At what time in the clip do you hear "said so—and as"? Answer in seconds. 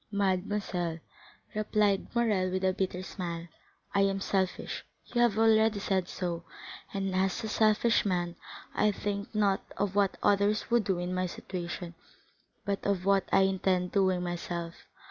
5.77-7.43